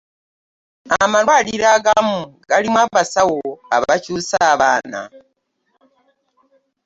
amalwaliro 1.03 1.65
agamu 1.75 2.17
galimu 2.49 2.79
abasawo 2.85 3.41
abakyusa 3.75 4.37
abaana. 4.53 4.99